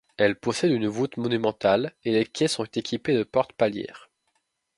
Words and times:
Elle 0.17 0.35
possède 0.35 0.71
une 0.71 0.87
voûte 0.87 1.17
monumentale 1.17 1.93
et 2.05 2.11
les 2.13 2.25
quais 2.25 2.47
sont 2.47 2.63
équipés 2.73 3.13
de 3.15 3.21
portes 3.21 3.53
palières. 3.53 4.09